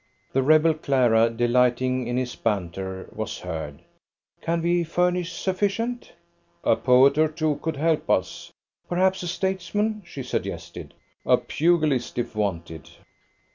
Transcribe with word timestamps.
The 0.33 0.41
rebel 0.41 0.73
Clara, 0.73 1.29
delighting 1.29 2.07
in 2.07 2.17
his 2.17 2.35
banter, 2.35 3.07
was 3.11 3.41
heard: 3.41 3.83
"Can 4.41 4.63
we 4.63 4.83
furnish 4.83 5.33
sufficient?" 5.33 6.13
"A 6.63 6.75
poet 6.75 7.19
or 7.19 7.27
two 7.27 7.57
could 7.61 7.75
help 7.77 8.09
us." 8.09 8.49
"Perhaps 8.89 9.21
a 9.21 9.27
statesman," 9.27 10.01
she 10.03 10.23
suggested. 10.23 10.95
"A 11.23 11.37
pugilist, 11.37 12.17
if 12.17 12.35
wanted." 12.35 12.89